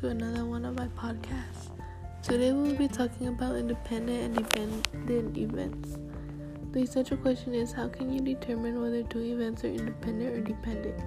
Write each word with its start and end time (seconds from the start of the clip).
to 0.00 0.08
another 0.08 0.46
one 0.46 0.64
of 0.64 0.74
my 0.76 0.86
podcasts. 0.88 1.68
Today 2.22 2.52
we'll 2.52 2.74
be 2.74 2.88
talking 2.88 3.28
about 3.28 3.56
independent 3.56 4.24
and 4.24 4.34
dependent 4.34 5.36
events. 5.36 5.98
The 6.72 6.80
essential 6.80 7.18
question 7.18 7.52
is 7.52 7.70
how 7.72 7.88
can 7.88 8.10
you 8.10 8.20
determine 8.20 8.80
whether 8.80 9.02
two 9.02 9.20
events 9.20 9.62
are 9.64 9.68
independent 9.68 10.38
or 10.38 10.40
dependent? 10.40 10.98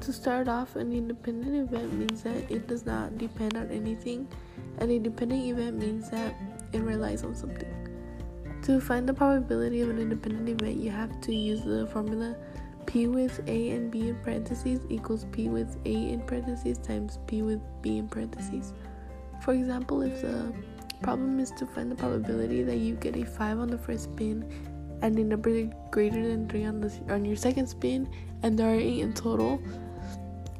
To 0.00 0.12
start 0.12 0.48
off, 0.48 0.74
an 0.74 0.92
independent 0.92 1.54
event 1.54 1.92
means 1.92 2.24
that 2.24 2.50
it 2.50 2.66
does 2.66 2.84
not 2.84 3.18
depend 3.18 3.56
on 3.56 3.70
anything, 3.70 4.26
and 4.78 4.90
a 4.90 4.98
dependent 4.98 5.44
event 5.44 5.78
means 5.78 6.10
that 6.10 6.34
it 6.72 6.80
relies 6.80 7.22
on 7.22 7.36
something. 7.36 7.72
To 8.62 8.80
find 8.80 9.08
the 9.08 9.14
probability 9.14 9.80
of 9.80 9.90
an 9.90 10.00
independent 10.00 10.48
event, 10.48 10.76
you 10.76 10.90
have 10.90 11.20
to 11.20 11.32
use 11.32 11.62
the 11.62 11.86
formula 11.92 12.34
P 12.86 13.06
with 13.06 13.40
A 13.48 13.70
and 13.70 13.90
B 13.90 14.08
in 14.08 14.16
parentheses 14.22 14.80
equals 14.88 15.26
P 15.32 15.48
with 15.48 15.76
A 15.84 15.92
in 16.12 16.20
parentheses 16.20 16.78
times 16.78 17.18
P 17.26 17.42
with 17.42 17.60
B 17.80 17.98
in 17.98 18.08
parentheses. 18.08 18.72
For 19.42 19.54
example, 19.54 20.02
if 20.02 20.22
the 20.22 20.52
problem 21.02 21.40
is 21.40 21.50
to 21.52 21.66
find 21.66 21.90
the 21.90 21.96
probability 21.96 22.62
that 22.62 22.76
you 22.76 22.94
get 22.94 23.16
a 23.16 23.24
5 23.24 23.58
on 23.58 23.68
the 23.68 23.78
first 23.78 24.04
spin 24.04 24.44
and 25.02 25.18
a 25.18 25.24
number 25.24 25.64
greater 25.90 26.28
than 26.28 26.48
3 26.48 26.64
on, 26.64 26.80
the, 26.80 26.92
on 27.10 27.24
your 27.24 27.36
second 27.36 27.66
spin, 27.66 28.08
and 28.42 28.58
there 28.58 28.68
are 28.68 28.78
8 28.78 29.00
in 29.00 29.12
total, 29.12 29.60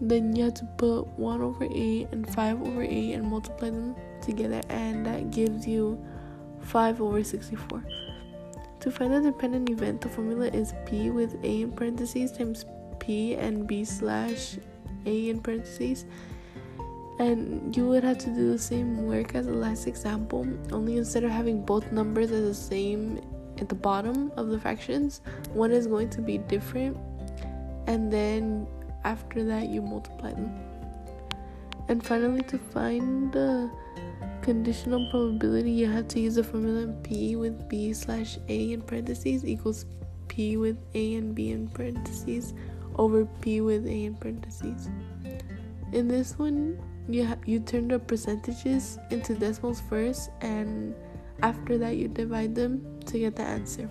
then 0.00 0.34
you 0.34 0.44
have 0.44 0.54
to 0.54 0.64
put 0.78 1.06
1 1.16 1.40
over 1.40 1.64
8 1.64 2.08
and 2.10 2.28
5 2.34 2.62
over 2.62 2.82
8 2.82 3.12
and 3.12 3.24
multiply 3.24 3.70
them 3.70 3.94
together, 4.20 4.60
and 4.68 5.06
that 5.06 5.30
gives 5.30 5.66
you 5.66 6.04
5 6.60 7.00
over 7.00 7.22
64. 7.22 7.84
To 8.82 8.90
find 8.90 9.12
the 9.12 9.20
dependent 9.20 9.70
event, 9.70 10.00
the 10.00 10.08
formula 10.08 10.48
is 10.48 10.74
P 10.86 11.10
with 11.10 11.36
A 11.44 11.62
in 11.62 11.70
parentheses 11.70 12.32
times 12.32 12.64
P 12.98 13.34
and 13.36 13.64
B 13.64 13.84
slash 13.84 14.58
A 15.06 15.28
in 15.28 15.40
parentheses. 15.40 16.04
And 17.20 17.76
you 17.76 17.86
would 17.86 18.02
have 18.02 18.18
to 18.18 18.26
do 18.26 18.50
the 18.50 18.58
same 18.58 19.06
work 19.06 19.36
as 19.36 19.46
the 19.46 19.52
last 19.52 19.86
example, 19.86 20.48
only 20.72 20.96
instead 20.96 21.22
of 21.22 21.30
having 21.30 21.64
both 21.64 21.92
numbers 21.92 22.32
as 22.32 22.42
the 22.42 22.54
same 22.54 23.20
at 23.58 23.68
the 23.68 23.76
bottom 23.76 24.32
of 24.36 24.48
the 24.48 24.58
fractions, 24.58 25.20
one 25.52 25.70
is 25.70 25.86
going 25.86 26.10
to 26.10 26.20
be 26.20 26.38
different. 26.38 26.96
And 27.86 28.12
then 28.12 28.66
after 29.04 29.44
that, 29.44 29.68
you 29.68 29.80
multiply 29.80 30.32
them. 30.32 30.58
And 31.86 32.04
finally, 32.04 32.42
to 32.42 32.58
find 32.58 33.32
the 33.32 33.70
conditional 34.42 35.08
probability, 35.10 35.70
you 35.70 35.90
have 35.90 36.08
to 36.08 36.20
use 36.20 36.34
the 36.34 36.44
formula 36.44 36.92
P 37.02 37.36
with 37.36 37.68
B 37.68 37.92
slash 37.92 38.38
A 38.48 38.72
in 38.72 38.82
parentheses 38.82 39.44
equals 39.44 39.86
P 40.28 40.56
with 40.56 40.76
A 40.94 41.14
and 41.14 41.34
B 41.34 41.52
in 41.52 41.68
parentheses 41.68 42.52
over 42.96 43.24
P 43.40 43.60
with 43.60 43.86
A 43.86 44.04
in 44.04 44.14
parentheses. 44.16 44.90
In 45.92 46.08
this 46.08 46.38
one, 46.38 46.80
you 47.08 47.26
ha- 47.26 47.36
you 47.46 47.60
turn 47.60 47.88
the 47.88 47.98
percentages 47.98 48.98
into 49.10 49.34
decimals 49.34 49.80
first, 49.88 50.30
and 50.40 50.94
after 51.42 51.78
that, 51.78 51.96
you 51.96 52.08
divide 52.08 52.54
them 52.54 53.00
to 53.06 53.18
get 53.18 53.36
the 53.36 53.42
answer. 53.42 53.88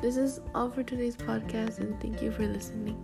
This 0.00 0.16
is 0.16 0.40
all 0.54 0.70
for 0.70 0.82
today's 0.82 1.16
podcast, 1.16 1.78
and 1.78 2.00
thank 2.00 2.22
you 2.22 2.30
for 2.30 2.46
listening. 2.46 2.96